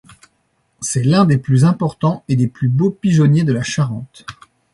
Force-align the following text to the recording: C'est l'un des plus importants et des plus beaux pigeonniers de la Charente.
C'est 0.81 1.03
l'un 1.03 1.25
des 1.25 1.37
plus 1.37 1.63
importants 1.63 2.23
et 2.27 2.35
des 2.35 2.47
plus 2.47 2.69
beaux 2.69 2.89
pigeonniers 2.89 3.43
de 3.43 3.53
la 3.53 3.61
Charente. 3.61 4.25